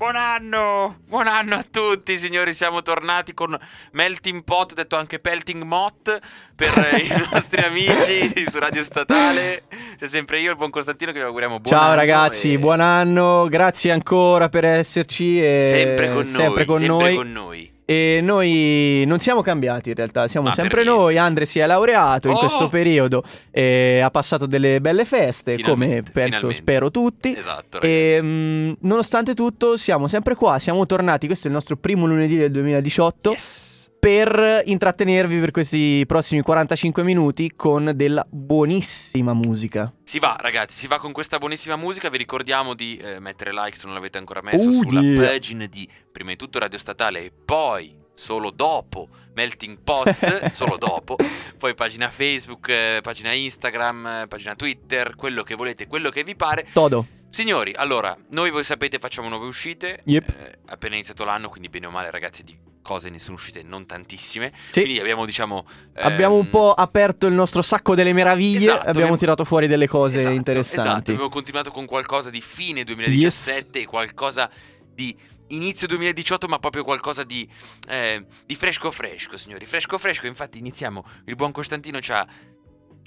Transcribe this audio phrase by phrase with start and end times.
[0.00, 0.96] Buon anno!
[1.06, 2.54] Buon anno a tutti, signori.
[2.54, 3.54] Siamo tornati con
[3.92, 6.18] Melting Pot, detto anche Pelting Mot,
[6.56, 9.64] per i nostri amici su Radio Statale.
[9.98, 12.80] C'è sempre io, il buon Costantino, che vi auguriamo buon Ciao anno ragazzi, e- buon
[12.80, 15.38] anno, grazie ancora per esserci.
[15.38, 17.14] E Sempre con noi, sempre con sempre noi.
[17.16, 17.72] con noi.
[17.90, 21.18] E noi non siamo cambiati in realtà, siamo Ma sempre noi.
[21.18, 22.38] Andre si è laureato in Oh!
[22.38, 26.54] questo periodo, e ha passato delle belle feste, come Finalmente, penso finalmente.
[26.62, 27.36] spero tutti.
[27.36, 31.26] Esatto, E mh, nonostante tutto, siamo sempre qua, siamo tornati.
[31.26, 33.69] Questo è il nostro primo lunedì del 2018 Yes!
[34.00, 39.92] Per intrattenervi per questi prossimi 45 minuti con della buonissima musica.
[40.02, 42.08] Si va, ragazzi, si va con questa buonissima musica.
[42.08, 45.26] Vi ricordiamo di eh, mettere like se non l'avete ancora messo Oh, sulla yeah.
[45.26, 51.16] pagina di prima di tutto Radio Statale e poi solo dopo Melting Pot, solo dopo,
[51.58, 56.34] poi pagina Facebook, eh, pagina Instagram, eh, pagina Twitter, quello che volete, quello che vi
[56.34, 56.66] pare.
[56.72, 57.06] Todo.
[57.28, 60.28] Signori, allora, noi voi sapete facciamo nuove uscite, Yep.
[60.38, 62.58] eh, appena iniziato l'anno, quindi bene o male ragazzi di
[62.90, 64.52] cose ne sono uscite non tantissime.
[64.70, 64.80] Sì.
[64.80, 65.64] Quindi abbiamo diciamo...
[65.94, 69.68] Abbiamo un ehm, po' aperto il nostro sacco delle meraviglie Esatto, abbiamo abbiamo- tirato fuori
[69.68, 70.88] delle cose Esatto, interessanti.
[70.88, 74.50] Esatto, abbiamo continuato con qualcosa di fine 2017 e qualcosa
[74.92, 75.16] di
[75.48, 77.48] inizio 2018, ma proprio qualcosa di,
[77.88, 79.66] eh, di fresco fresco, signori.
[79.66, 81.04] Fresco fresco, infatti iniziamo.
[81.26, 82.26] Il buon Costantino ci ha,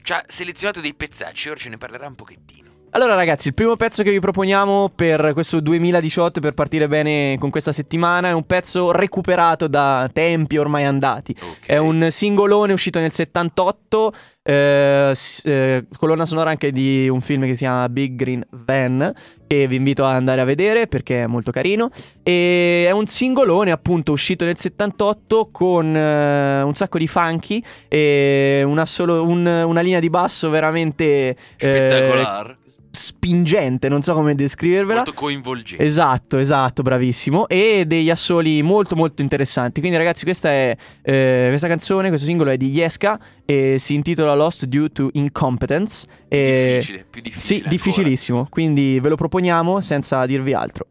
[0.02, 2.63] ci ha selezionato dei pezzacci, ora ce ne parlerà un pochettino.
[2.96, 7.50] Allora ragazzi, il primo pezzo che vi proponiamo per questo 2018, per partire bene con
[7.50, 11.34] questa settimana, è un pezzo recuperato da tempi ormai andati.
[11.42, 11.66] Ok.
[11.66, 15.12] È un singolone uscito nel 78, eh,
[15.44, 19.12] eh, colonna sonora anche di un film che si chiama Big Green Van,
[19.48, 21.90] che vi invito ad andare a vedere perché è molto carino.
[22.22, 28.62] E è un singolone appunto uscito nel 78 con eh, un sacco di funky e
[28.64, 31.04] una, solo- un- una linea di basso veramente...
[31.06, 32.58] eh, Spettacolare,
[32.96, 34.98] spingente, non so come descrivervela.
[34.98, 35.84] molto coinvolgente.
[35.84, 37.48] Esatto, esatto, bravissimo.
[37.48, 39.80] E degli assoli molto molto interessanti.
[39.80, 44.36] Quindi ragazzi questa è eh, questa canzone, questo singolo è di Yesca e si intitola
[44.36, 46.06] Lost Due to Incompetence.
[46.28, 46.76] E...
[46.78, 47.42] difficile, più difficile.
[47.42, 47.70] Sì, ancora.
[47.72, 48.48] difficilissimo.
[48.50, 50.86] Quindi ve lo proponiamo senza dirvi altro.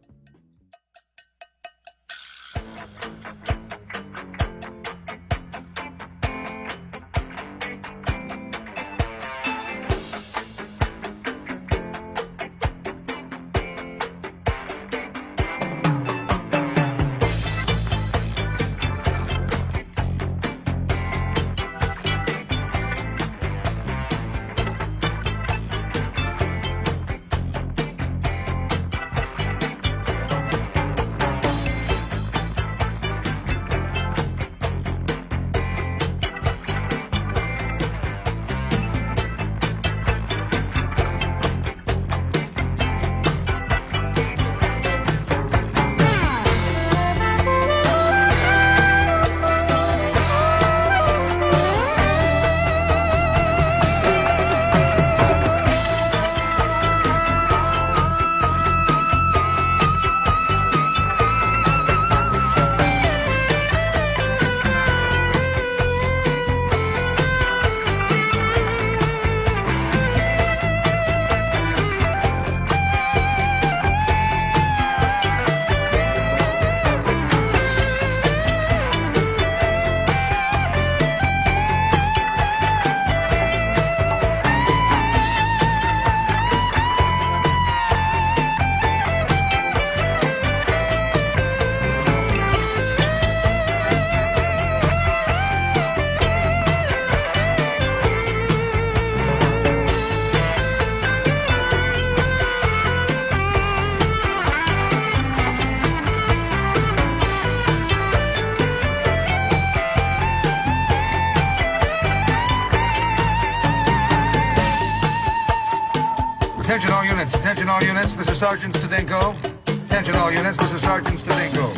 [117.52, 119.37] Attention all units, this is Sergeant Stadenko.
[119.84, 121.69] Attention all units, this is Sergeant Stadenko.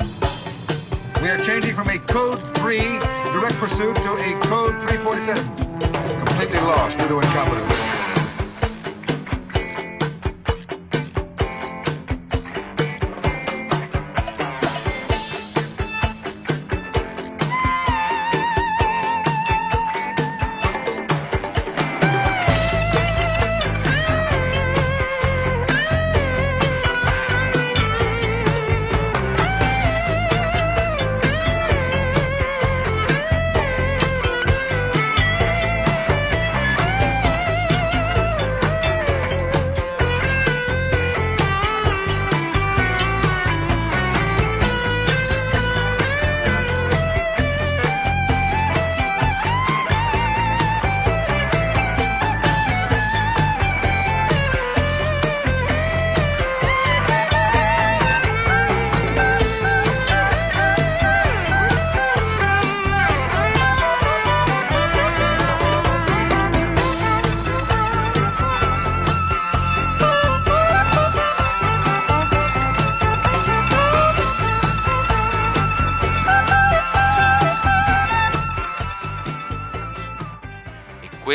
[1.21, 5.45] We are changing from a code 3 direct pursuit to a code 347.
[6.27, 7.84] Completely lost due to incompetence.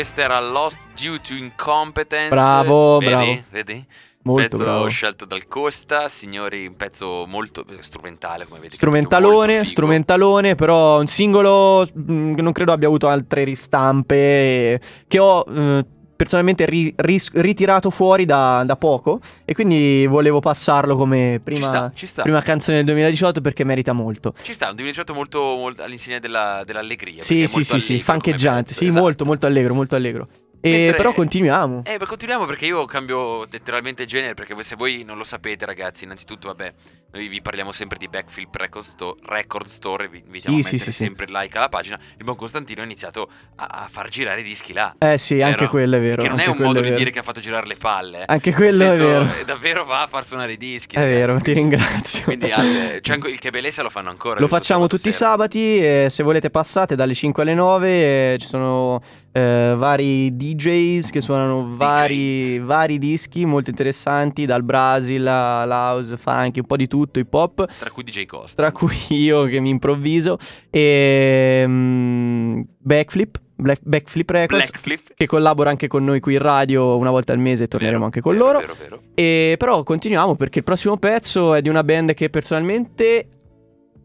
[0.00, 2.30] Questa era Lost Due to Incompetence.
[2.30, 3.10] Bravo, vedi?
[3.10, 3.42] bravo.
[3.50, 3.86] Vedi?
[4.22, 4.88] Molto pezzo bravo.
[4.88, 8.76] scelto dal Costa, signori, un pezzo molto eh, strumentale, come vedete.
[8.76, 9.64] Strumentalone, figo.
[9.66, 15.44] strumentalone, però un singolo mh, che non credo abbia avuto altre ristampe eh, che ho
[15.46, 15.84] eh,
[16.20, 21.66] personalmente ri- ris- ritirato fuori da, da poco e quindi volevo passarlo come prima, Ci
[21.66, 22.22] sta, ci sta.
[22.24, 24.34] prima canzone del 2018 perché merita molto.
[24.42, 27.22] Ci sta, un 2018 molto, molto all'insegna della- dell'allegria.
[27.22, 29.00] Sì, sì, sì, sì, fancheggiante, sì, esatto.
[29.02, 30.28] molto, molto allegro, molto allegro.
[30.62, 31.82] Mentre- però continuiamo.
[31.86, 36.48] Eh, continuiamo perché io cambio letteralmente genere perché se voi non lo sapete ragazzi, innanzitutto
[36.48, 36.72] vabbè,
[37.12, 40.74] noi vi parliamo sempre di Backflip Record, Sto- Record Store, vi invitiamo Sì, a sì,
[40.74, 41.04] mettere sì, sì.
[41.04, 41.98] sempre like alla pagina.
[42.18, 44.94] Il buon Costantino ha iniziato a, a far girare i dischi là.
[44.98, 45.70] Eh sì, anche Vero?
[45.70, 46.22] quello è vero.
[46.22, 46.98] Che non è anche un modo di vero.
[46.98, 48.20] dire che ha fatto girare le palle.
[48.20, 48.24] eh.
[48.26, 49.40] Anche quello Nel è senso, vero.
[49.40, 50.96] eh, Davvero va a far suonare i dischi.
[50.96, 52.24] È vero, ragazzi, ti quindi- ringrazio.
[52.24, 54.38] Quindi al, anche il Kebelese lo fanno ancora.
[54.40, 58.46] Lo facciamo tutti i sabati e se volete passate dalle 5 alle 9 eh, ci
[58.46, 59.00] sono
[59.32, 66.66] eh, vari DJs che suonano vari, vari dischi molto interessanti dal Brasil all'house, funky, un
[66.66, 68.62] po' di tutto, hip hop, Tra cui DJ Costa.
[68.62, 70.38] tra cui io che mi improvviso
[70.70, 75.14] e mm, Backflip, Black- Backflip Records Blackflip.
[75.14, 78.04] che collabora anche con noi qui in radio una volta al mese e torneremo Vero,
[78.06, 78.74] anche con vero, loro.
[78.78, 79.02] Vero.
[79.14, 83.28] E però continuiamo perché il prossimo pezzo è di una band che personalmente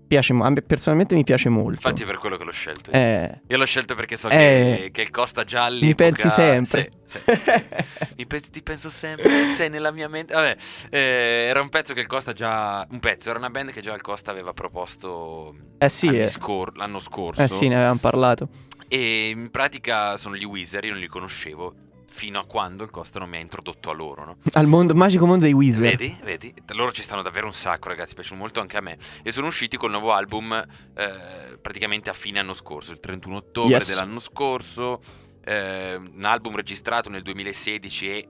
[0.07, 1.71] piace, a me personalmente mi piace molto.
[1.73, 2.91] Infatti è per quello che l'ho scelto.
[2.91, 2.97] io.
[2.97, 4.77] Eh, Io l'ho scelto perché so Eh.
[4.83, 5.85] che, che il Costa Gialli.
[5.85, 6.89] Mi pensi sempre.
[7.05, 7.63] Sì, sì, sì.
[8.17, 10.33] Mi pensi- ti penso sempre, sei nella mia mente.
[10.33, 10.55] Vabbè,
[10.89, 10.99] eh,
[11.47, 12.85] era un pezzo che il Costa già.
[12.89, 16.27] Un pezzo, era una band che già il Costa aveva proposto eh sì, eh.
[16.27, 17.41] scor- l'anno scorso.
[17.41, 18.49] Eh sì, ne avevamo parlato.
[18.87, 21.73] E in pratica sono gli Wizard, io non li conoscevo.
[22.07, 24.37] Fino a quando il Costa non mi ha introdotto a loro, no?
[24.53, 25.83] Al mondo, magico mondo dei Wizard.
[25.83, 28.13] Vedi, vedi, loro ci stanno davvero un sacco, ragazzi.
[28.13, 28.97] Piacciono molto anche a me.
[29.23, 30.53] E sono usciti col nuovo album
[30.95, 33.89] eh, praticamente a fine anno scorso, il 31 ottobre Yes.
[33.89, 34.99] dell'anno scorso.
[35.47, 38.29] eh, un album registrato nel 2016 e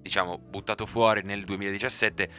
[0.00, 2.30] diciamo buttato fuori nel 2017.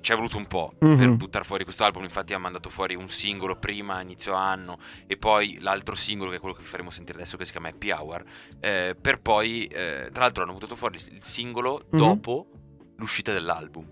[0.00, 1.16] Ci è voluto un po' per Mhm.
[1.16, 2.02] buttare fuori questo album.
[2.04, 6.40] Infatti, ha mandato fuori un singolo prima, inizio anno, e poi l'altro singolo, che è
[6.40, 8.24] quello che vi faremo sentire adesso, che si chiama Happy Hour.
[8.60, 11.98] eh, per poi, eh, tra l'altro, hanno buttato fuori il singolo Mhm.
[11.98, 12.46] dopo
[12.96, 13.86] l'uscita dell'album.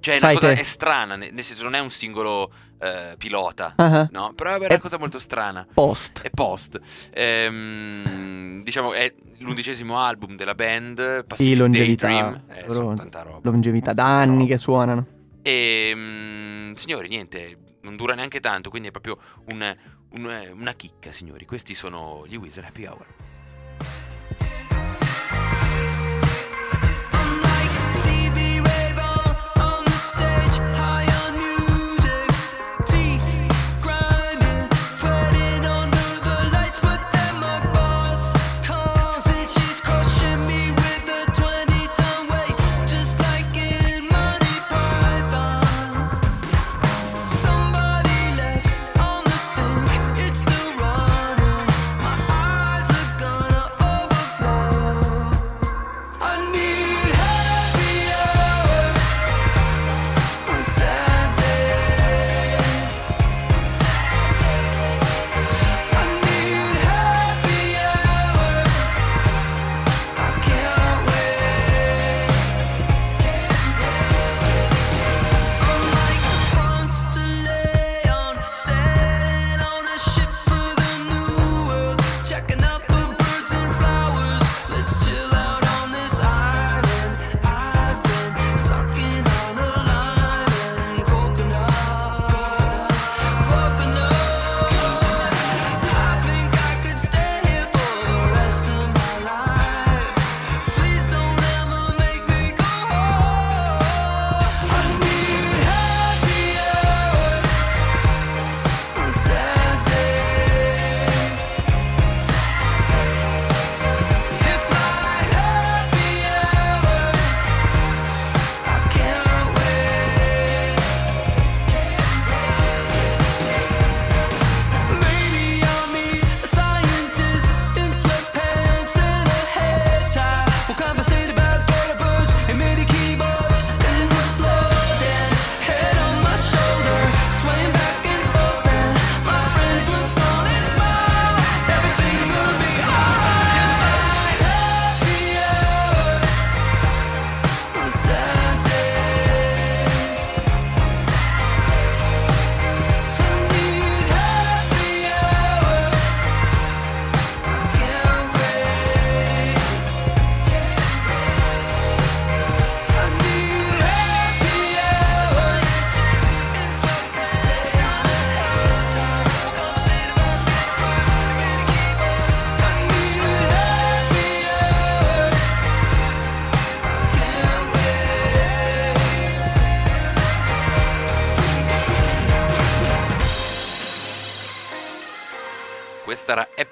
[0.00, 0.60] Cioè, è Sai una cosa te.
[0.60, 4.08] è strana, ne- nel senso, non è un singolo eh, pilota, ah.
[4.10, 4.32] no?
[4.34, 5.66] Però è una cosa molto strana.
[5.72, 6.22] Post.
[6.22, 6.80] È post.
[7.12, 11.24] Ehm, diciamo, è l'undicesimo album della band.
[11.24, 12.42] Pacific longevità, Daydream.
[12.48, 13.40] Eh, tanta roba.
[13.50, 15.06] Longevità da anni che suonano.
[15.42, 19.18] E mm, signori, niente, non dura neanche tanto, quindi è proprio
[19.52, 19.76] un-
[20.18, 21.44] un- una chicca, signori.
[21.44, 23.06] Questi sono gli Wizard Happy Hour.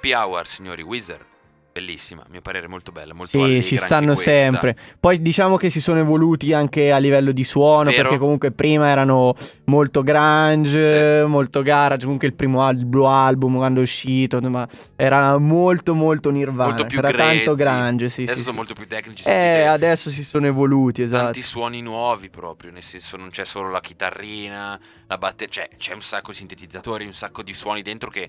[0.09, 1.25] Happy Hour, signori, Wizard.
[1.71, 4.77] Bellissima, a mio parere molto bella, molto Sì, ci stanno sempre.
[4.99, 8.03] Poi diciamo che si sono evoluti anche a livello di suono, Vero.
[8.03, 9.35] perché comunque prima erano
[9.67, 15.39] molto grunge, molto garage, comunque il primo al- Blue Album quando è uscito, ma era
[15.39, 17.71] molto molto Nirvana, Molto più era tanto grezzi.
[17.71, 18.57] grunge, sì, Adesso sì, sono sì.
[18.57, 21.23] molto più tecnici, Eh, adesso si sono evoluti, esatto.
[21.25, 25.93] tanti suoni nuovi proprio, nel senso non c'è solo la chitarrina, la batteria, cioè c'è
[25.95, 28.29] un sacco di sintetizzatori, un sacco di suoni dentro che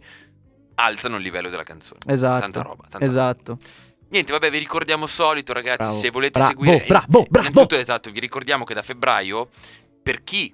[0.83, 1.99] alzano il livello della canzone.
[2.07, 2.39] Esatto.
[2.41, 3.57] Tanta roba, tanta Esatto.
[4.09, 5.77] Niente, vabbè, vi ricordiamo solito, ragazzi.
[5.85, 6.85] Bravo, Se volete bravo, seguire.
[6.87, 7.47] bravo, bravo.
[7.47, 9.49] Innanzitutto, esatto, vi ricordiamo che da febbraio,
[10.01, 10.51] per chi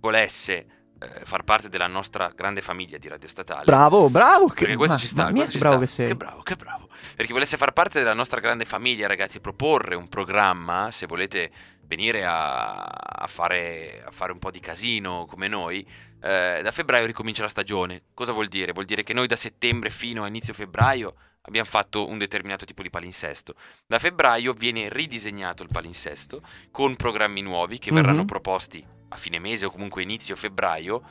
[0.00, 0.66] volesse
[1.00, 3.64] eh, far parte della nostra grande famiglia di Radio Statale.
[3.64, 4.46] Bravo, bravo.
[4.46, 5.84] Che, Perché questo ma- ci sta, questo che ci bravo sta.
[5.84, 6.06] che sei.
[6.06, 6.88] Che bravo, che bravo.
[7.16, 11.50] Per chi volesse far parte della nostra grande famiglia, ragazzi, proporre un programma, se volete
[11.86, 15.86] venire a, a fare, a fare un po' di casino come noi,
[16.24, 18.02] eh, da febbraio ricomincia la stagione.
[18.14, 18.72] Cosa vuol dire?
[18.72, 22.80] Vuol dire che noi da settembre fino a inizio febbraio abbiamo fatto un determinato tipo
[22.80, 23.54] di palinsesto.
[23.86, 26.40] Da febbraio viene ridisegnato il palinsesto
[26.70, 28.26] con programmi nuovi che verranno Mhm.
[28.26, 31.02] proposti a fine mese o comunque inizio febbraio.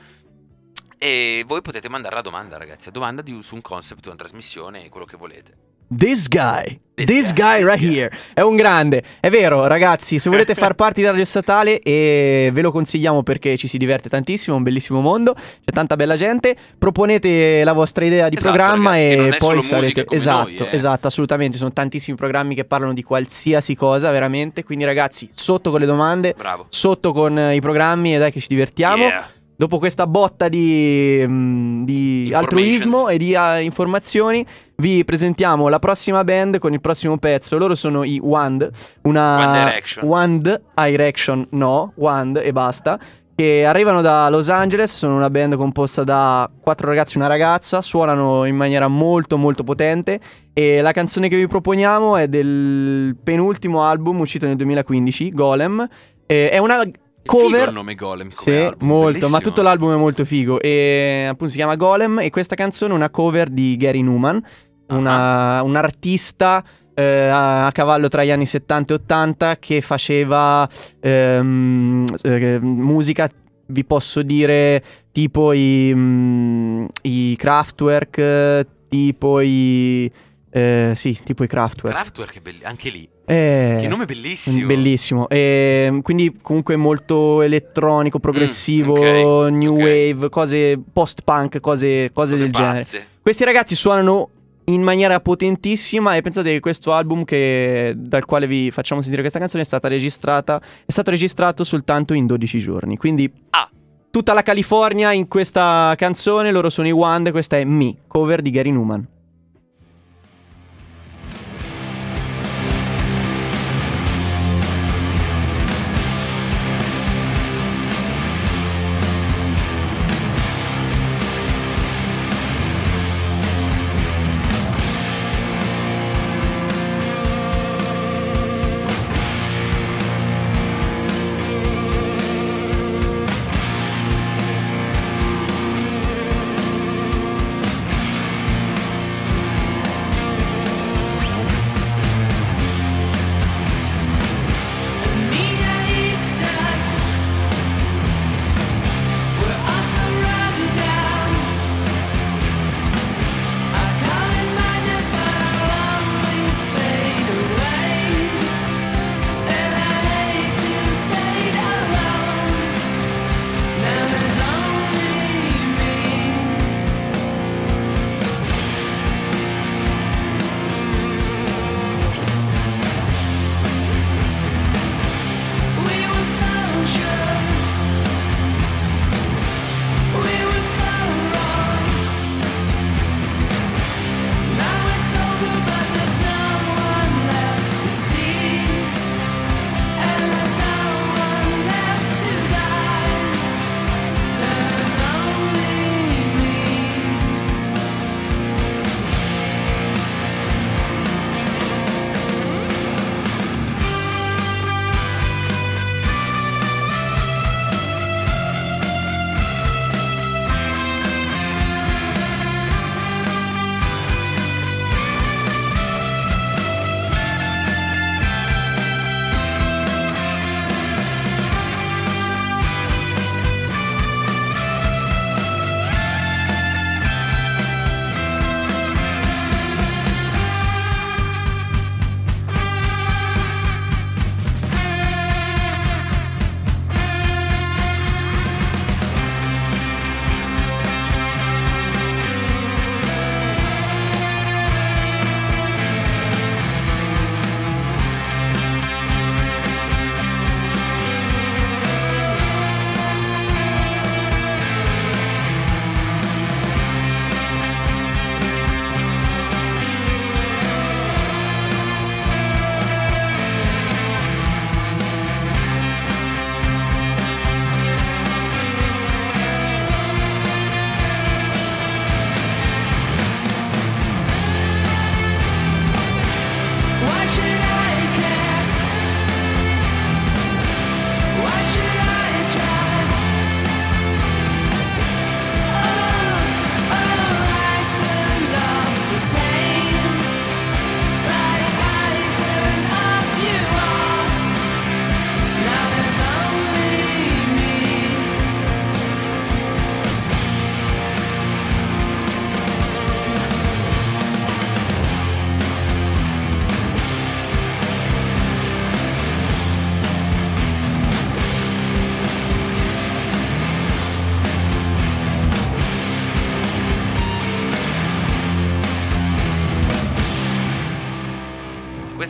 [0.98, 2.86] E voi potete mandare la domanda, ragazzi.
[2.86, 5.53] La domanda di, su un concept, una trasmissione, quello che volete.
[5.95, 7.95] This guy, This this, guy, guy, this right guy.
[7.95, 9.03] here, è un grande.
[9.19, 13.57] È vero, ragazzi, se volete far parte di Radio Statale, e ve lo consigliamo perché
[13.57, 16.55] ci si diverte tantissimo, è un bellissimo mondo, c'è tanta bella gente.
[16.77, 20.75] Proponete la vostra idea di Esatto, programma ragazzi, e poi sarete esatto, noi, eh.
[20.75, 24.63] esatto, assolutamente, sono tantissimi programmi che parlano di qualsiasi cosa, veramente.
[24.63, 26.67] Quindi ragazzi, sotto con le domande, Bravo.
[26.69, 29.03] sotto con i programmi e dai che ci divertiamo.
[29.03, 29.29] Yeah.
[29.55, 34.45] Dopo questa botta di, mm, di altruismo e di ah, informazioni,
[34.77, 37.57] vi presentiamo la prossima band con il prossimo pezzo.
[37.57, 38.69] Loro sono i Wand,
[39.03, 40.05] una One Direction.
[40.07, 43.00] Wand Direction, no, Wand e basta.
[43.36, 47.81] Che arrivano da Los Angeles, sono una band composta da quattro ragazzi e una ragazza,
[47.81, 50.19] suonano in maniera molto molto potente
[50.53, 55.88] e la canzone che vi proponiamo è del penultimo album uscito nel 2015, Golem.
[56.27, 56.83] Eh, è una
[57.24, 59.30] Figo cover il nome Golem come sì, album, molto, bellissimo.
[59.32, 62.96] ma tutto l'album è molto figo e appunto si chiama Golem e questa canzone è
[62.96, 64.44] una cover di Gary Newman,
[64.89, 66.63] una- un artista
[66.94, 73.30] eh, a, a cavallo tra gli anni 70 e 80 che faceva ehm, eh, musica,
[73.68, 80.12] vi posso dire, tipo i, mm, i Kraftwerk, tipo i...
[80.51, 81.96] eh, sì, tipo i Kraftwerk.
[81.96, 83.10] Kraftwerk è belli- anche lì.
[83.25, 84.65] Eh, Che nome bellissimo.
[84.68, 85.30] Bellissimo.
[85.30, 89.80] E, quindi comunque molto elettronico, progressivo, Mm, ok, new ok.
[89.82, 92.77] wave, cose post-punk, cose, cose Cose del genere.
[92.80, 93.08] pazze.
[93.22, 94.30] Questi ragazzi suonano
[94.65, 99.39] in maniera potentissima e pensate che questo album che- dal quale vi facciamo sentire questa
[99.39, 102.96] canzone è stata registrata è stato registrato soltanto in 12 giorni.
[102.98, 103.70] Quindi Ah.
[104.10, 108.51] tutta la California in questa canzone, loro sono i Wand, questa è Me, cover di
[108.51, 109.06] Gary Newman.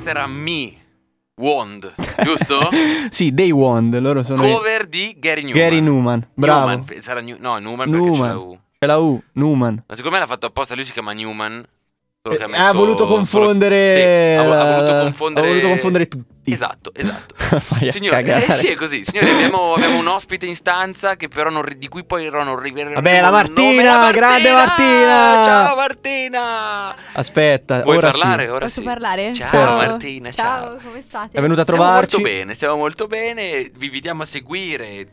[0.04, 0.74] Questa era Me
[1.42, 2.70] Wand, giusto?
[3.10, 5.62] sì, Day Wand, loro sono i- Cover di Gary Newman.
[5.62, 6.68] Gary Newman, bravo.
[6.68, 8.30] Newman, sarà New- no, Newman perché c'è Newman.
[8.30, 8.60] la U.
[8.80, 9.84] C'è la U, Newman.
[9.88, 11.66] Ma secondo me l'ha fatto apposta, lui si chiama Newman.
[12.26, 13.92] Solo che Eh, ha, messo ha voluto solo- confondere.
[13.92, 15.46] Sì, ha, vo- ha voluto confondere.
[15.46, 16.52] ha voluto confondere tutti.
[16.54, 17.36] Esatto, esatto.
[18.10, 18.46] Cagare.
[18.46, 19.04] eh, sì, è così.
[19.04, 22.94] Signori, abbiamo, abbiamo un ospite in stanza che però non di cui poi non riveleremo
[23.02, 23.84] Vabbè, la Martina, nome.
[24.06, 25.46] La grande Martina!
[25.66, 26.96] Ciao Martina!
[27.12, 28.44] Aspetta, Vuoi ora parlare?
[28.46, 28.50] sì.
[28.52, 28.86] Ora Posso sì.
[28.86, 29.34] parlare?
[29.34, 29.74] Ciao Certo.
[29.74, 30.78] Martina, ciao.
[30.82, 31.38] come state?
[31.38, 32.16] È venuta a Stiamo trovarci.
[32.22, 33.70] molto bene, stiamo molto bene.
[33.76, 35.08] Vi invitiamo a seguire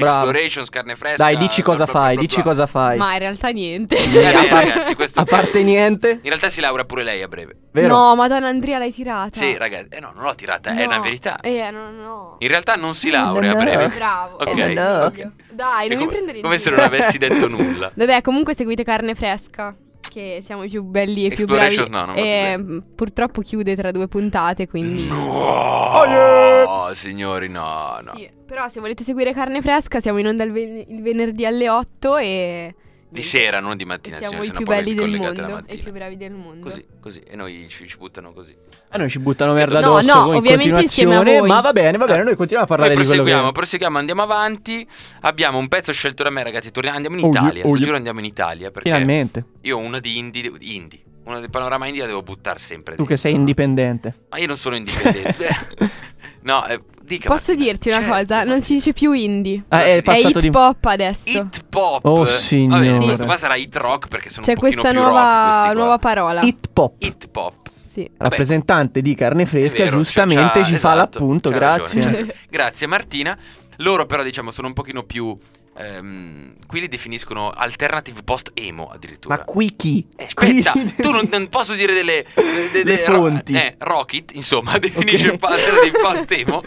[0.00, 0.28] Bravo.
[0.28, 1.22] Explorations, carne fresca.
[1.24, 2.50] Dai, dici cosa bla, bla, bla, fai, bla, dici bla.
[2.50, 2.96] cosa fai.
[2.98, 3.96] Ma in realtà niente.
[3.96, 7.28] Eh beh, a, ragazzi, questo a parte niente, In realtà si laurea pure lei a
[7.28, 7.56] breve.
[7.72, 7.88] vero?
[7.96, 9.38] No, madonna Andrea l'hai tirata.
[9.38, 9.88] Sì, ragazzi.
[9.90, 10.84] Eh no, non l'ho tirata, è No.
[10.84, 11.40] una verità.
[11.40, 12.36] Eh, no, no.
[12.40, 13.62] In realtà non si laurea a no.
[13.62, 13.88] breve.
[13.88, 14.36] Bravo.
[14.36, 14.56] Ok.
[14.56, 15.12] Eh, No.
[15.52, 17.90] Dai, È non mi come, prendere in come se non avessi detto nulla.
[17.94, 19.74] Vabbè, comunque seguite carne fresca.
[20.08, 21.76] Che siamo i più belli e più bravi.
[21.88, 25.06] No, e purtroppo chiude tra due puntate, quindi.
[25.06, 28.12] No, signori, no, no.
[28.14, 31.68] Sì, però se volete seguire carne fresca, siamo in onda il, ven- il venerdì alle
[31.68, 32.74] 8 e.
[33.08, 35.62] Di sera, non di mattina, Siamo signori, i più belli del mondo.
[35.66, 36.60] E i più bravi del mondo.
[36.66, 37.20] Così, così.
[37.20, 38.54] E noi ci, ci buttano così.
[38.90, 41.38] A noi ci buttano merda No, addosso no, in ovviamente insieme a continuazione.
[41.38, 41.48] voi.
[41.48, 43.58] Ma va bene, va bene, noi continuiamo a parlare Poi di quello proseguiamo, che...
[43.58, 44.86] proseguiamo, andiamo avanti.
[45.20, 46.70] Abbiamo un pezzo scelto da me, ragazzi.
[46.72, 47.62] Torniamo, andiamo in Oh, Italia.
[47.64, 47.84] oh, Sto yeah.
[47.84, 48.70] giro andiamo in Italia.
[48.70, 51.00] Perché Finalmente, io una di indie, indie.
[51.24, 52.96] Una del panorama indie la devo buttare sempre.
[52.96, 53.28] tu che dentro.
[53.28, 54.14] sei indipendente.
[54.30, 55.48] Ma io non sono indipendente.
[56.42, 57.64] no, eh, dica Posso Martina.
[57.72, 58.36] dirti una Certo, cosa?
[58.44, 58.78] Non si Martina.
[58.78, 59.64] dice più indie.
[59.68, 60.50] Ah, è È passato hip di...
[60.52, 61.38] hop adesso.
[61.38, 62.04] Hit pop.
[62.04, 62.98] Oh, Vabbè, signore.
[62.98, 66.40] questo qua sarà hit rock perché sono C'è un questa nuova, nuova parola.
[66.42, 66.94] Hit pop.
[67.02, 67.54] Hit pop.
[67.86, 68.10] Sì.
[68.18, 72.02] Rappresentante di carne fresca, vero, giustamente c'ha- ci fa esatto, l'appunto, c'ha grazie.
[72.02, 73.38] ragione, c'ha- Grazie Martina.
[73.78, 75.34] Loro però diciamo sono un pochino più...
[75.76, 79.36] ehm, qui li definiscono alternative post emo addirittura.
[79.36, 80.06] Ma qui chi?
[80.16, 83.54] Eh, aspetta, tu non, non posso dire delle, de- de- Le ro- fonti.
[83.54, 86.62] eh, Rocket, insomma, definisce padre dei post emo.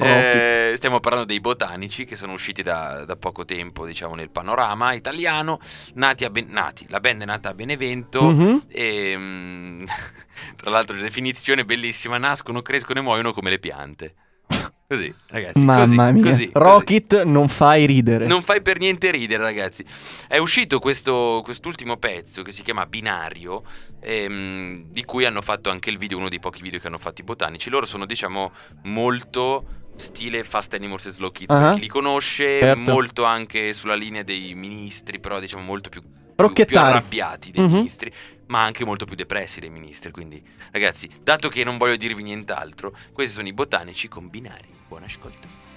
[0.00, 4.92] Eh, stiamo parlando dei botanici che sono usciti da, da poco tempo, diciamo, nel panorama
[4.92, 5.58] italiano.
[5.94, 8.22] Nati a Ben- nati, la band è nata a Benevento.
[8.22, 8.62] Mhm.
[8.68, 9.84] E, mm,
[10.56, 14.14] tra l'altro, la definizione bellissima: nascono, crescono e muoiono come le piante.
[14.90, 15.62] Così, ragazzi.
[15.62, 16.12] Mamma così, mia.
[16.12, 16.50] così, così.
[16.54, 18.26] Rocket non fai ridere.
[18.26, 19.84] Non fai per niente ridere, ragazzi.
[20.26, 23.64] È uscito questo, quest'ultimo pezzo che si chiama Binario,
[24.00, 27.20] ehm, di cui hanno fatto anche il video, uno dei pochi video che hanno fatto
[27.20, 27.68] i botanici.
[27.68, 28.50] Loro sono, diciamo,
[28.84, 32.90] molto stile Fast Animals e Slow Kids, Ah, per chi li conosce, certo.
[32.90, 36.00] molto anche sulla linea dei ministri, però diciamo molto più,
[36.64, 37.72] più, arrabbiati dei Mhm.
[37.72, 38.12] ministri,
[38.46, 40.12] ma anche molto più depressi dei ministri.
[40.12, 44.68] Quindi, ragazzi, dato che non voglio dirvi nient'altro, questi sono i botanici con Binari.
[44.86, 45.67] Buon ascolto.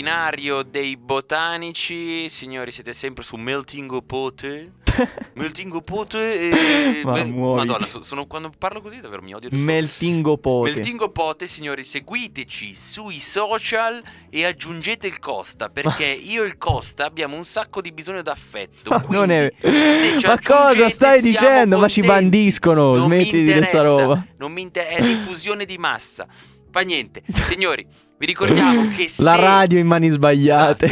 [0.00, 2.30] Binario dei Botanici.
[2.30, 4.72] Signori, siete sempre su Melting Pote.
[5.34, 7.04] Melting Pote e...
[7.04, 7.30] Ma Mel-.
[7.30, 9.50] Madonna, so- sono- quando parlo così davvero mi odio.
[9.52, 10.72] Meltingo Pote.
[10.72, 17.04] Meltingo Pote, signori, seguiteci sui social e aggiungete il Costa perché io e il Costa
[17.04, 18.88] abbiamo un sacco di bisogno d'affetto.
[18.88, 19.52] Ma non è-
[20.24, 21.76] Ma cosa stai dicendo?
[21.78, 24.26] Ma ci bandiscono, Non smetti di dire sta interessa, roba.
[24.38, 26.26] Non mi inter- è diffusione di massa.
[26.70, 27.22] Fa niente.
[27.44, 27.86] Signori,
[28.20, 30.86] vi ricordiamo che se La radio in mani sbagliate.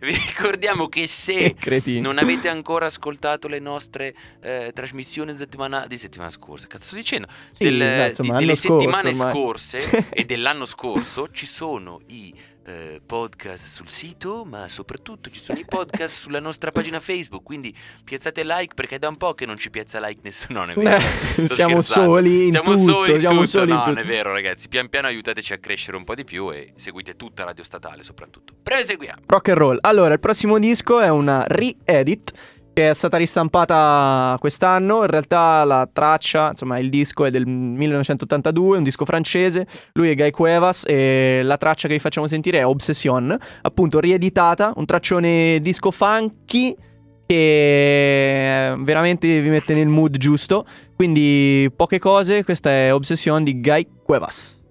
[0.00, 1.54] vi ricordiamo che se
[2.00, 6.96] non avete ancora ascoltato le nostre eh, trasmissioni di settimana, di settimana scorsa, cazzo sto
[6.96, 7.28] dicendo?
[7.52, 9.30] Sì, Del- beh, insomma, di- delle scorso settimane ormai.
[9.32, 12.34] scorse e dell'anno scorso ci sono i
[12.66, 17.44] eh, podcast sul sito, ma soprattutto ci sono i podcast sulla nostra pagina Facebook.
[17.44, 17.72] Quindi
[18.04, 20.64] piazzate like perché è da un po' che non ci piazza like nessuno.
[20.64, 21.00] Non è vero.
[21.46, 22.10] Sto siamo scherzando.
[22.10, 23.46] soli in siamo tutto, Soli in siamo tutto.
[23.46, 23.94] soli in no, tutto.
[23.94, 24.68] non è vero, ragazzi.
[24.68, 28.54] Pian piano aiutateci a crescere un po' di più e seguite tutta Radio Statale, soprattutto.
[28.62, 29.22] Proseguiamo.
[29.26, 29.78] Rock and roll.
[29.82, 32.32] Allora, il prossimo disco è una re-edit
[32.76, 35.00] che è stata ristampata quest'anno.
[35.00, 39.66] In realtà la traccia, insomma, il disco è del 1982, è un disco francese.
[39.94, 44.74] Lui è Guy Cuevas e la traccia che vi facciamo sentire è Obsession, appunto rieditata,
[44.76, 46.76] un traccione disco funky
[47.24, 50.66] che veramente vi mette nel mood giusto.
[50.94, 54.65] Quindi poche cose, questa è Obsession di Guy Cuevas.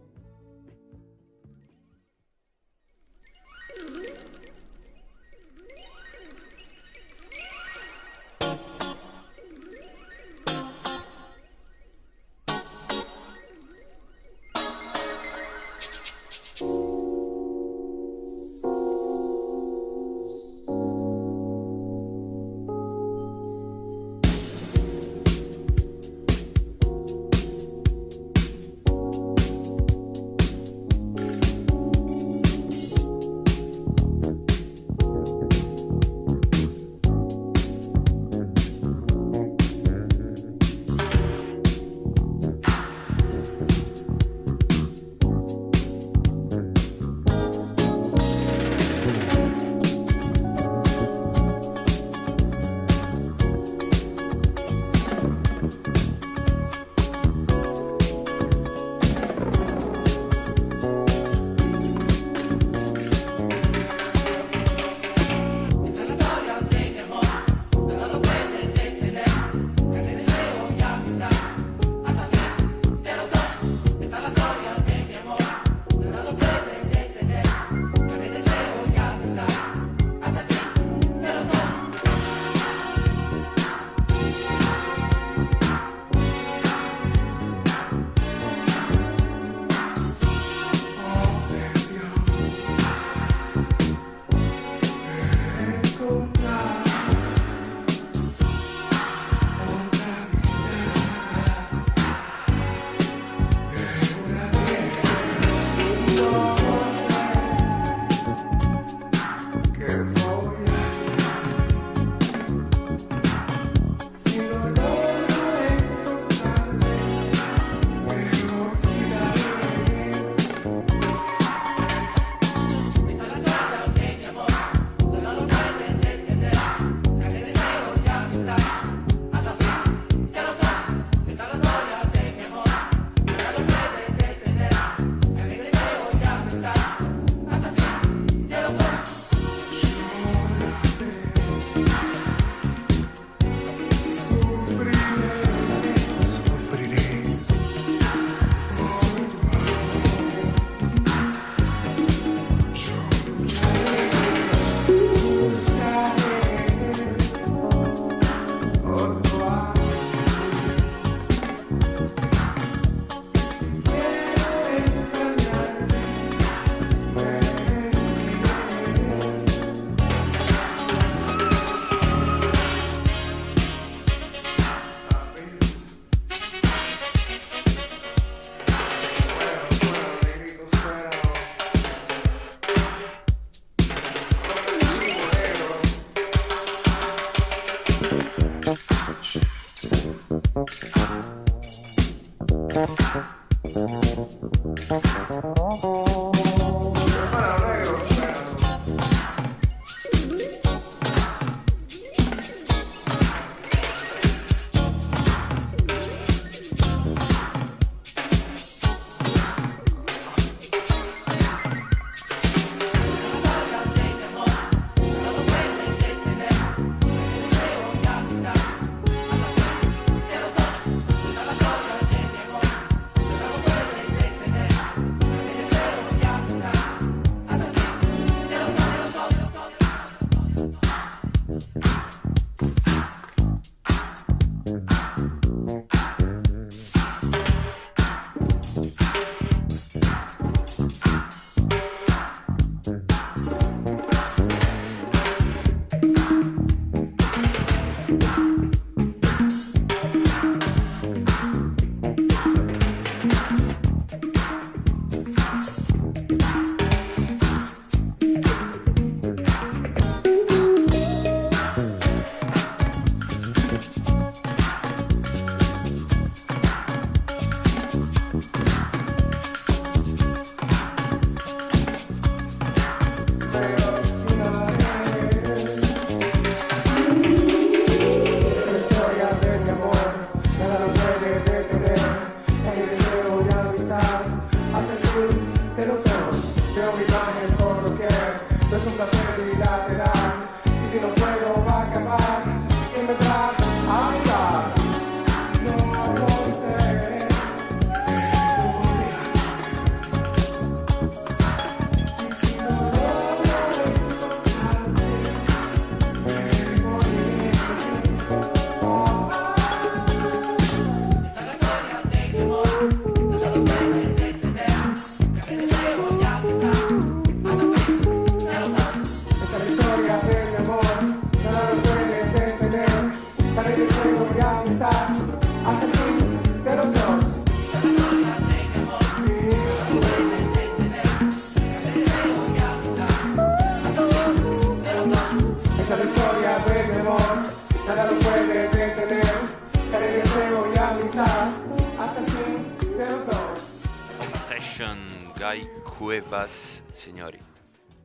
[344.75, 347.39] Sebastian Guy Cuevas, signori.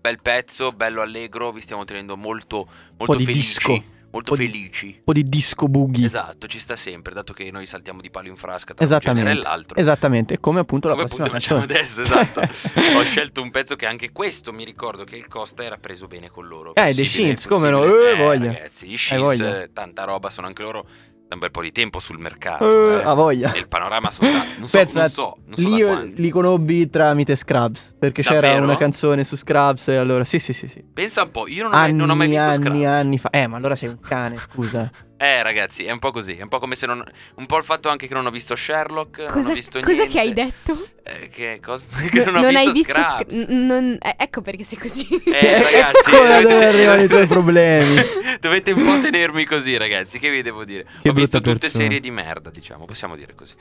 [0.00, 3.32] Bel pezzo, bello allegro, vi stiamo tenendo molto, molto felici.
[3.32, 3.84] disco.
[4.12, 4.86] Molto felici.
[4.98, 6.06] Un po' di disco boogie.
[6.06, 9.32] Esatto, ci sta sempre, dato che noi saltiamo di palo in frasca tra un genere
[9.32, 9.78] e l'altro.
[9.78, 12.40] Esattamente, come appunto la Come prossima appunto facciamo adesso, esatto.
[12.96, 16.28] Ho scelto un pezzo che anche questo mi ricordo che il Costa era preso bene
[16.28, 16.74] con loro.
[16.76, 17.80] Eh, The Shins, come no?
[17.80, 18.12] possibile.
[18.12, 18.52] Eh, voglia.
[18.52, 20.86] Ragazzi, i Hai Shins, eh, tanta roba, sono anche loro
[21.30, 22.68] da un bel po' di tempo sul mercato.
[22.68, 23.02] Eh, eh.
[23.04, 23.52] ha voglia.
[23.52, 26.22] Nel panorama sono da, non so, Pensa, non so, non so lì io quanti.
[26.22, 28.64] li conobbi tramite Scrubs, perché c'era Davvero?
[28.64, 30.82] una canzone su Scrubs e allora sì sì sì sì.
[30.92, 32.84] Pensa un po', io non ho, mai, Anni, non ho mai visto anni, Scrubs.
[32.84, 33.30] anni fa.
[33.30, 34.90] Eh, ma allora sei un cane, scusa.
[35.22, 36.36] Eh, ragazzi, è un po' così.
[36.36, 37.04] È un po' come se non.
[37.34, 39.18] Un po' il fatto anche che non ho visto Sherlock.
[39.18, 40.08] non ho Cosa, visto cosa niente.
[40.08, 40.78] che hai detto?
[41.02, 41.86] Eh, che cosa?
[42.10, 43.40] che non ho non visto hai visto Scrubs.
[43.42, 45.06] Sc- non- eh, ecco perché sei così.
[45.26, 47.96] Eh, ragazzi, ecco da dovete- dove arrivano i tuoi problemi.
[48.40, 50.18] Dovete un po' tenermi così, ragazzi.
[50.18, 50.86] Che vi devo dire?
[51.02, 51.82] Che Ho visto tutte persona.
[51.84, 52.86] serie di merda, diciamo.
[52.86, 53.52] Possiamo dire così.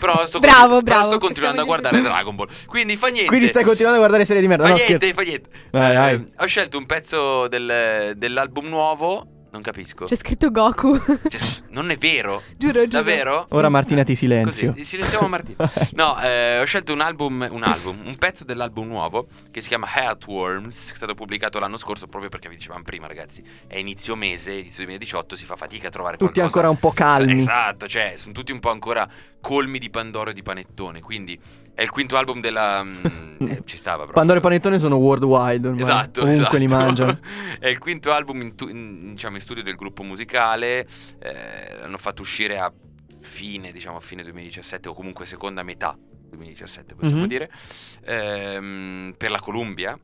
[0.00, 2.48] Però sto, Bravo, però bravo, sto continuando a guardare Dragon Ball.
[2.66, 3.28] Quindi fa niente.
[3.28, 4.64] Quindi stai continuando a guardare serie di merda.
[4.64, 5.14] Fa No, niente, scherzo.
[5.14, 5.48] fa niente.
[5.70, 6.24] Vai, Eh, vai.
[6.38, 9.28] ho scelto un pezzo del- dell'album nuovo.
[9.56, 10.04] Non capisco.
[10.04, 10.98] C'è scritto Goku.
[11.28, 11.40] Cioè,
[11.72, 12.42] non è vero.
[12.58, 12.86] giuro, giuro.
[12.88, 13.46] Davvero?
[13.50, 14.72] Ora Martina ti silenzio.
[14.72, 15.70] Così, silenziamo Martina.
[15.96, 19.86] No, eh, ho scelto un album, un album, un pezzo dell'album nuovo che si chiama
[19.90, 24.14] Heartworms, che è stato pubblicato l'anno scorso proprio perché vi dicevamo prima, ragazzi, è inizio
[24.14, 26.58] mese, inizio 2018, si fa fatica a trovare Tutti qualcosa.
[26.58, 27.38] ancora un po' calmi.
[27.38, 29.08] Esatto, cioè, sono tutti un po' ancora
[29.40, 31.38] colmi di Pandoro e di Panettone, quindi
[31.72, 32.82] è il quinto album della...
[32.82, 33.04] mm,
[33.48, 34.14] eh, ci stava proprio.
[34.14, 35.82] Pandoro e Panettone sono worldwide ormai.
[35.82, 36.56] Esatto, Ovunque esatto.
[36.58, 37.18] li mangiano.
[37.58, 40.86] è il quinto album in, tu- in- diciamo, in studio del gruppo musicale.
[41.20, 42.72] eh, l'hanno fatto uscire a
[43.20, 47.26] fine, diciamo, a fine 2017 o comunque seconda metà 2017, possiamo Mhm.
[47.28, 47.50] dire,
[48.04, 49.96] ehm, per la Columbia.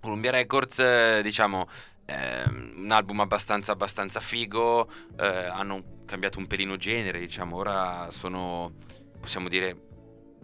[0.00, 1.66] Columbia Records, eh, diciamo,
[2.06, 4.88] ehm, un album abbastanza, abbastanza figo.
[5.18, 8.74] eh, hanno cambiato un pelino genere, diciamo, ora sono,
[9.20, 9.86] possiamo dire...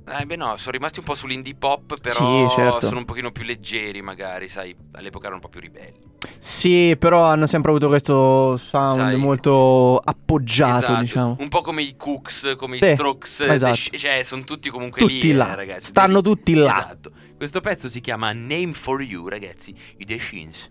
[0.06, 2.86] Eh beh no, sono rimasti un po' sull'indie pop, però Sì, certo.
[2.86, 5.98] sono un pochino più leggeri magari, sai, all'epoca erano un po' più ribelli.
[6.38, 9.16] Sì, però hanno sempre avuto questo sound Sai.
[9.16, 11.36] molto appoggiato, Esatto, diciamo.
[11.38, 13.74] Un po' come i Cooks, come Sì, i Strokes, esatto.
[13.76, 15.86] Sh- cioè sono tutti comunque Tutti lì, là, eh, ragazzi.
[15.86, 16.76] stanno Dei- tutti là.
[16.78, 17.10] Esatto.
[17.36, 20.70] Questo pezzo si chiama Name for You, ragazzi, i The Shins.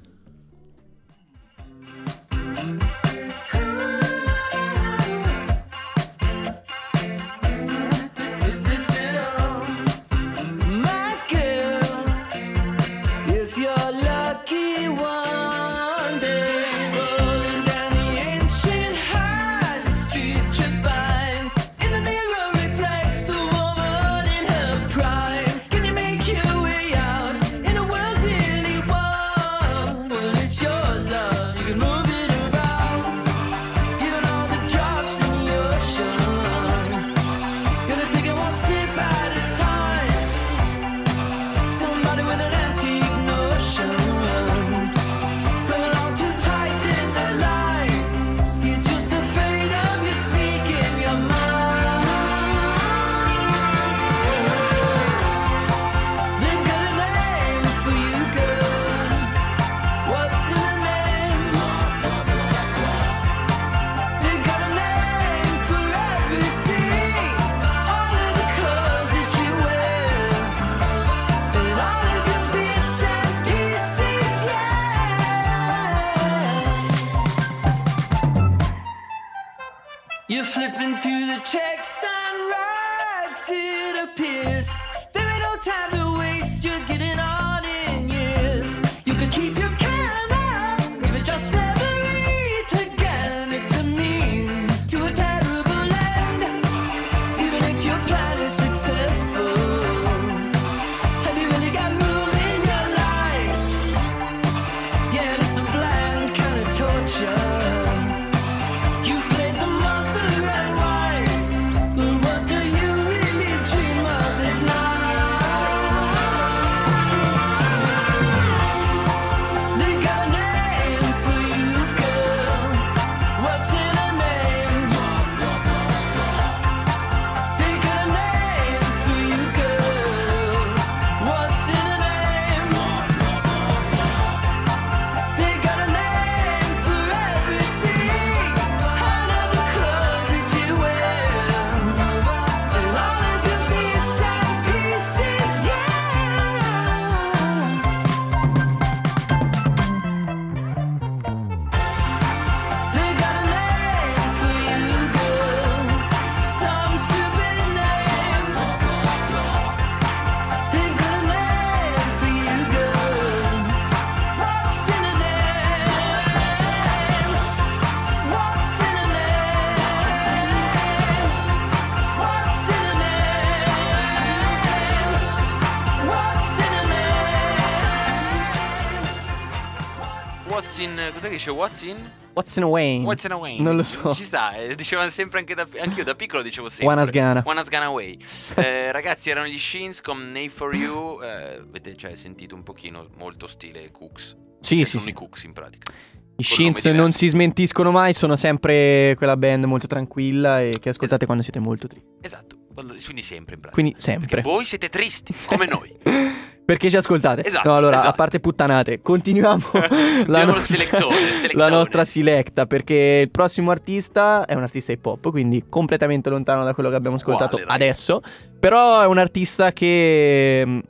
[181.23, 181.51] Cos'è che dice?
[181.51, 182.11] What's in?
[182.33, 183.05] What's in a Wayne?
[183.05, 183.57] What's in a way?
[183.57, 184.13] Non lo so.
[184.13, 185.65] Ci sta, eh, dicevano sempre anche da.
[185.79, 186.87] Anch'io da piccolo dicevo sempre.
[186.87, 187.41] Wanna's Gonna.
[187.45, 188.17] Wanna's Gonna Way.
[188.63, 191.21] Eh, ragazzi, erano gli Shins con Nay for You.
[191.21, 194.35] eh, avete cioè, sentito un pochino molto stile Cooks.
[194.59, 195.09] Sì, Che sì, sono sì.
[195.11, 195.93] i Cooks in pratica.
[196.35, 201.25] I Shins non si smentiscono mai, sono sempre quella band molto tranquilla e che ascoltate
[201.25, 202.09] quando siete molto tristi.
[202.19, 203.69] Esatto, quindi sempre in pratica.
[203.71, 204.41] Quindi Perché sempre.
[204.41, 205.95] voi siete tristi, come noi.
[206.65, 207.43] Perché ci ascoltate?
[207.43, 208.15] Esatto, no, allora, a esatto.
[208.15, 209.63] parte puttanate, continuiamo
[210.27, 211.69] la, il selettone, il la selectone.
[211.69, 212.65] nostra selecta.
[212.65, 216.95] Perché il prossimo artista è un artista hip hop, quindi completamente lontano da quello che
[216.95, 218.21] abbiamo ascoltato Quale, adesso.
[218.59, 220.81] Però è un artista che.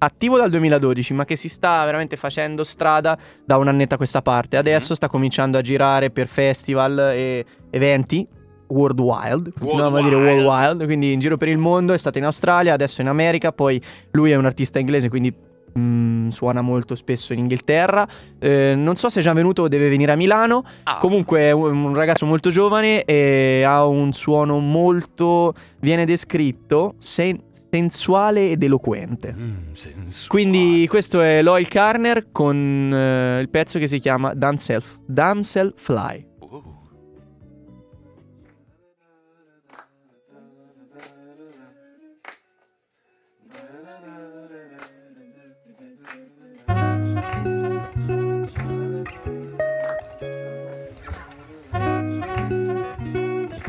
[0.00, 4.22] Attivo dal 2012, ma che si sta veramente facendo strada da un annetto a questa
[4.22, 4.56] parte.
[4.56, 4.94] Adesso Mhm.
[4.94, 8.24] sta cominciando a girare per festival e eventi.
[8.68, 10.16] World Wild, continuiamo a dire.
[10.16, 13.52] World Wild, quindi in giro per il mondo, è stato in Australia, adesso in America,
[13.52, 13.80] poi
[14.12, 15.32] lui è un artista inglese, quindi
[15.78, 18.06] mm, suona molto spesso in Inghilterra.
[18.38, 20.64] Eh, non so se è già venuto o deve venire a Milano.
[20.84, 26.94] Ah, Comunque è un, un ragazzo molto giovane e ha un suono molto, viene descritto,
[26.98, 29.34] sen- sensuale ed eloquente.
[29.36, 30.26] mm, sensuale.
[30.28, 36.26] Quindi questo è Loyal Carner con eh, il pezzo che si chiama Damsel, Damsel Fly.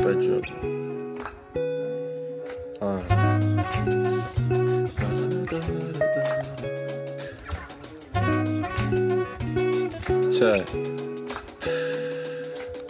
[0.09, 0.13] Uh.
[0.13, 0.43] bedroom.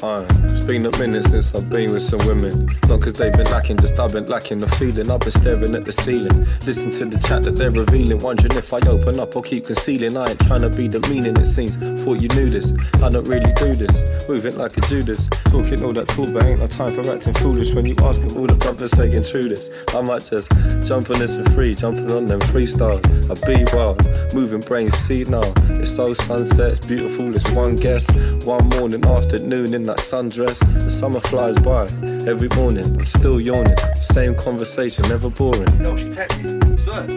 [0.02, 0.26] Uh.
[0.44, 2.70] It's been a minute since I've been with some women.
[2.88, 5.12] Not cause they've been lacking, just I've been lacking the feeling.
[5.12, 6.48] I've been staring at the ceiling.
[6.66, 8.20] Listen to the chat that they're revealing.
[8.20, 10.16] Wondering if I open up or keep concealing.
[10.16, 11.76] I ain't trying to be the meaning, it seems.
[12.02, 12.72] Thought you knew this.
[13.04, 14.30] I don't really do this.
[14.30, 15.28] Moving like a Judas.
[15.50, 17.74] Talking all that talk, but ain't no time for acting foolish.
[17.74, 19.70] When you ask all the brothers saying true this.
[19.96, 20.52] I might just
[20.86, 21.74] jump on this for free.
[21.74, 23.02] Jumping on them freestyles.
[23.30, 23.98] I be wild.
[24.36, 25.42] Moving brains, see now.
[25.82, 27.36] It's so sunset, it's beautiful.
[27.36, 28.12] It's one guest.
[28.46, 30.60] One morning, afternoon in that sundress.
[30.84, 31.86] The summer flies by.
[32.30, 33.78] Every morning, I'm still yawning.
[34.02, 35.66] Same conversation, never boring.
[35.80, 36.78] No, she texted me.
[36.78, 37.08] Swear.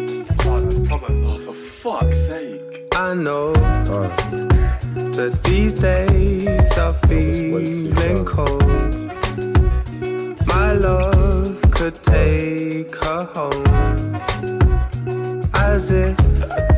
[0.47, 1.35] Oh, that's Tomo.
[1.35, 2.89] Oh, for fuck's sake.
[2.95, 4.72] I know uh.
[5.13, 8.63] That these days are feeling cold.
[10.47, 14.15] My love could take her home
[15.55, 16.19] as if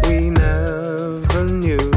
[0.09, 1.91] we never knew.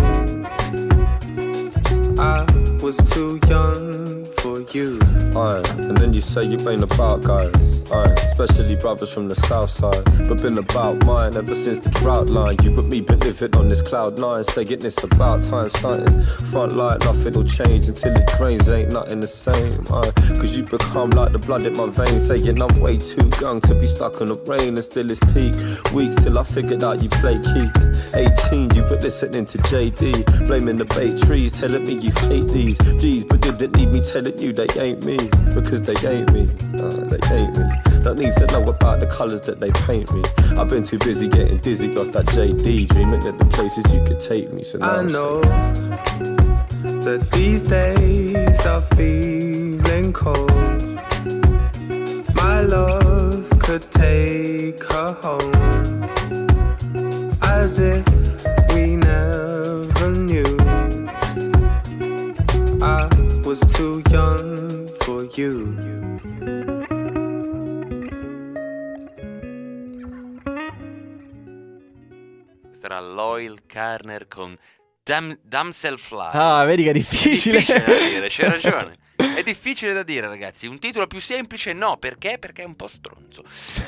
[2.19, 2.56] I
[2.87, 4.97] was too young for you.
[5.35, 7.53] Aye, and then you say you ain't about guys.
[7.91, 10.05] Aye, especially brothers from the south side.
[10.29, 12.55] But been about mine ever since the drought line.
[12.63, 16.21] You put me living on this cloud nine, saying it's about time starting.
[16.51, 19.73] Front light, nothing'll change until it drains, ain't nothing the same.
[19.91, 23.59] Aye, cause you become like the blood in my veins, saying I'm way too young
[23.61, 25.53] to be stuck in the rain and still it's peak.
[25.93, 28.13] Weeks till I figured out you play keys.
[28.13, 32.76] 18, you were listening to JD, blaming the bait trees, telling me you hate these.
[32.97, 35.17] G's, but didn't need me telling you they ain't me,
[35.55, 36.43] because they ain't me.
[36.79, 37.65] Uh, they ain't me.
[38.03, 40.21] Don't need to know about the colours that they paint me.
[40.57, 44.19] I've been too busy getting dizzy off that JD, dreaming of the places you could
[44.19, 44.63] take me.
[44.63, 45.41] So I I'm know
[47.01, 50.51] that these days are feeling cold.
[52.35, 56.03] My love could take her home
[57.43, 58.05] as if
[63.47, 65.73] was too young for you.
[72.61, 74.57] Questo era Loyal Carner con
[75.01, 76.31] Dam- Damsel Fly.
[76.33, 77.59] Ah, vedi che è difficile.
[77.59, 78.97] È difficile da dire, c'hai ragione.
[79.17, 80.67] È difficile da dire, ragazzi.
[80.67, 82.37] Un titolo più semplice, no, perché?
[82.37, 83.43] Perché è un po' stronzo.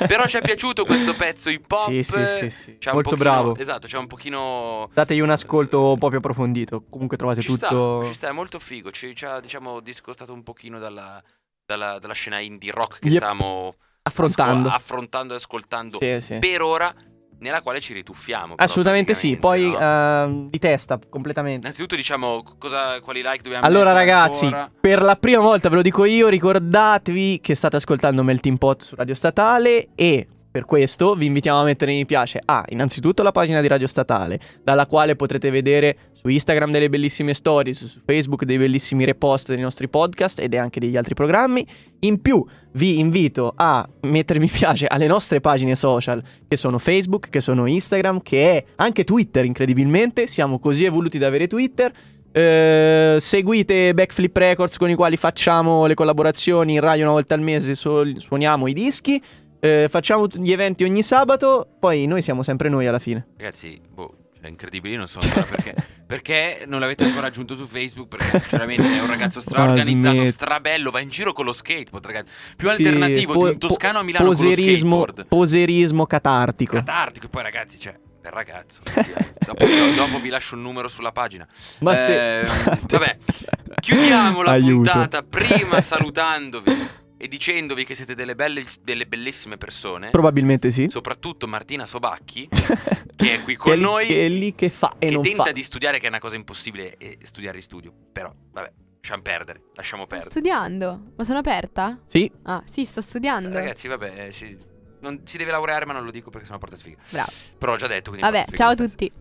[0.07, 1.89] Però ci è piaciuto questo pezzo hip hop.
[1.91, 2.77] Sì, sì, sì, sì.
[2.91, 3.55] Molto pochino- bravo.
[3.55, 4.89] Esatto, c'è un pochino.
[4.91, 6.83] Dategli un ascolto un po' più approfondito.
[6.89, 7.99] Comunque trovate Ci tutto.
[8.01, 8.89] sta, ci sta, è molto figo.
[8.91, 11.21] Ci, ci ha, diciamo, discostato un pochino dalla,
[11.63, 13.17] dalla- dalla scena indie rock che Yep.
[13.17, 14.67] stavamo Affrontando.
[14.69, 16.39] asco- affrontando e ascoltando Sì, sì.
[16.39, 16.91] per ora,
[17.39, 18.55] nella quale ci rituffiamo.
[18.55, 19.37] però, Assolutamente sì.
[19.37, 19.79] Poi no?
[19.79, 21.61] ehm, di testa completamente.
[21.61, 24.71] Innanzitutto diciamo cosa, quali like dobbiamo Allora ragazzi, ancora.
[24.79, 28.95] per la prima volta ve lo dico io, ricordatevi che state ascoltando Melting Pot su
[28.95, 33.61] Radio Statale e per questo vi invitiamo a mettere mi piace a innanzitutto la pagina
[33.61, 38.57] di Radio Statale, dalla quale potrete vedere su Instagram delle bellissime stories, su Facebook dei
[38.57, 41.65] bellissimi repost dei nostri podcast ed anche degli altri programmi.
[41.99, 42.43] In più
[42.73, 47.67] vi invito a mettere mi piace alle nostre pagine social che sono Facebook, che sono
[47.67, 51.91] Instagram, che è anche Twitter incredibilmente, siamo così evoluti da avere Twitter.
[52.31, 57.41] Eh, seguite Backflip Records con i quali facciamo le collaborazioni in radio una volta al
[57.41, 59.21] mese, su- suoniamo i dischi.
[59.59, 63.27] Eh, facciamo gli eventi ogni sabato, poi noi siamo sempre noi alla fine.
[63.37, 65.75] Ragazzi, boh, cioè, incredibili, non so ancora perché.
[66.09, 68.07] Perché non l'avete ancora aggiunto su Facebook?
[68.07, 70.31] Perché sinceramente è un ragazzo straorganizzato, smetti.
[70.31, 72.31] strabello, va in giro con lo skateboard, ragazzi.
[72.55, 75.27] Più Sì, alternativo po- di un toscano a Milano poserismo, con lo skateboard.
[75.27, 76.77] poserismo catartico.
[76.77, 78.79] Catartico, e poi ragazzi, cioè, bel ragazzo.
[78.87, 79.35] effettivamente.
[79.45, 81.47] dopo, do- dopo vi lascio il numero sulla pagina.
[81.81, 81.93] Ma.
[82.07, 82.43] Eh,
[82.89, 83.17] vabbè,
[83.79, 84.89] chiudiamo la Aiuto.
[84.91, 86.87] puntata prima salutandovi
[87.21, 90.09] e dicendovi che siete delle, belle, delle bellissime persone.
[90.09, 90.87] Probabilmente sì.
[90.89, 92.47] Soprattutto Martina Sobacchi,
[93.15, 94.05] che è qui Che con lì- noi.
[94.07, 95.51] che è lì che fa e che non tenta fa.
[95.51, 97.91] di studiare, che è una cosa impossibile, e studiare in studio.
[98.13, 99.61] Però, vabbè, lasciamo perdere.
[99.75, 100.31] Lasciamo Sto perdere.
[100.31, 101.01] studiando.
[101.17, 101.99] Ma sono aperta?
[102.05, 102.31] Sì.
[102.43, 103.51] Ah, sì, sto studiando.
[103.51, 104.55] Ragazzi, vabbè, eh, si,
[105.01, 106.97] non- si deve laureare, ma non lo dico perché sono porta sfiga.
[107.09, 107.31] Bravo.
[107.57, 108.11] Però ho già detto.
[108.11, 109.11] quindi Vabbè, ciao a tutti.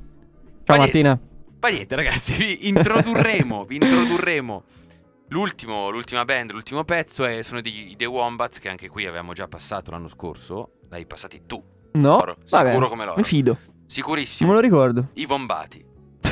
[0.65, 1.19] Ciao Ma Martina.
[1.61, 4.63] Ma niente, ragazzi, vi introdurremo, vi introdurremo.
[5.31, 9.47] L'ultimo, l'ultima band, l'ultimo pezzo è, sono di The Wombats, che anche qui avevamo già
[9.47, 10.71] passato l'anno scorso.
[10.89, 11.63] L'hai passati tu.
[11.93, 12.17] No?
[12.17, 13.17] Loro, Vabbè, sicuro come loro.
[13.19, 13.59] Mi fido.
[13.87, 14.51] Sicurissimo.
[14.51, 15.09] Non me lo ricordo.
[15.15, 15.85] I Vombati.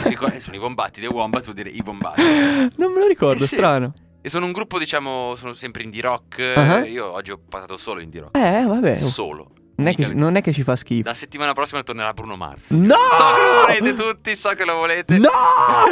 [0.05, 2.23] Ricordo- eh, sono i Vombati, The Wombats vuol dire i Vombati.
[2.77, 3.55] Non me lo ricordo, Eh sì.
[3.57, 3.93] strano.
[4.23, 6.41] E sono un gruppo, diciamo, sono sempre indie rock.
[6.57, 6.85] Ah.
[6.87, 8.37] Io oggi ho passato solo indie rock.
[8.39, 8.97] Eh, vabbè.
[8.97, 9.51] Solo.
[9.77, 11.07] Non è, che, non è che ci fa schifo.
[11.07, 12.71] La settimana prossima tornerà Bruno Mars.
[12.71, 12.95] No!
[13.11, 15.19] So che lo volete tutti, so che lo volete.
[15.19, 15.29] No!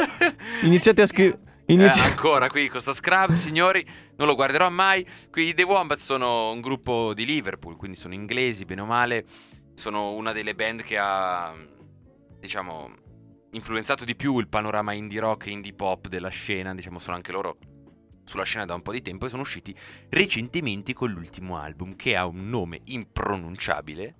[0.64, 1.38] Iniziate a scrivere.
[1.66, 3.84] Eh, ancora qui con sto Scrubs, signori,
[4.16, 5.06] non lo guarderò mai.
[5.30, 9.24] Qui i The Wombats sono un gruppo di Liverpool, quindi sono inglesi, bene o male.
[9.74, 11.54] Sono una delle band che ha,
[12.38, 12.90] diciamo,
[13.52, 16.74] influenzato di più il panorama indie rock e indie pop della scena.
[16.74, 17.56] Diciamo, sono anche loro
[18.24, 19.74] sulla scena da un po' di tempo e sono usciti
[20.10, 24.14] recentemente con l'ultimo album che ha un nome impronunciabile,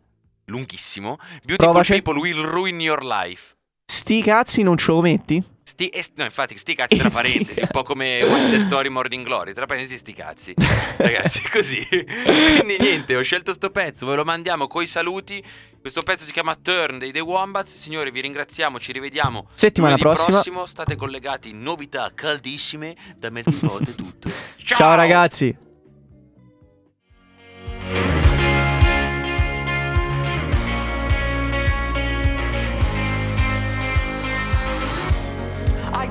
[0.47, 1.19] lunghissimo.
[1.45, 1.93] Beautiful Provaci.
[2.03, 3.55] People Will Ruin Your Life.
[3.85, 5.53] Sti cazzi non ce lo metti?
[5.67, 9.25] Sti, e- no, infatti, sti cazzi tra parentesi, un po' come What's the Story Morning
[9.25, 10.55] Glory, tra parentesi sti cazzi.
[10.99, 11.87] Ragazzi, così.
[11.89, 15.43] Quindi niente, ho scelto sto pezzo, ve lo mandiamo coi saluti.
[15.81, 17.75] Questo pezzo si chiama Turn dei The Wombats.
[17.77, 20.29] Signori, vi ringraziamo, ci rivediamo Settimana prossima.
[20.29, 20.67] prossimo.
[20.67, 24.29] State collegati, novità caldissime da Melting Pot e tutto.
[24.57, 25.57] Ciao, Ciao ragazzi.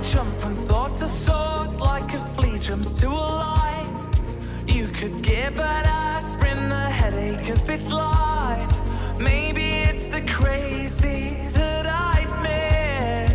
[0.03, 3.87] Jump from thought to thought like a flea jumps to a lie.
[4.67, 8.81] You could give an aspirin the headache of its life.
[9.17, 13.31] Maybe it's the crazy that I'd miss.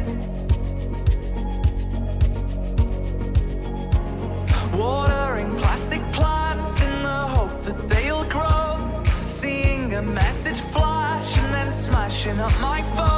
[4.75, 9.03] Watering plastic plants in the hope that they'll grow.
[9.25, 13.18] Seeing a message flash and then smashing up my phone.